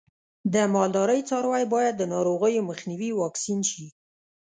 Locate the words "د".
0.53-0.55, 1.97-2.03